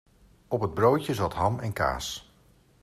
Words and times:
Op 0.47 0.61
het 0.61 0.73
broodje 0.73 1.13
zat 1.13 1.33
ham 1.33 1.59
en 1.59 1.73
kaas. 1.73 2.33